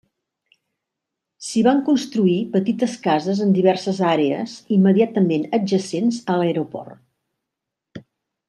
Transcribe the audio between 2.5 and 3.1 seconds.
petites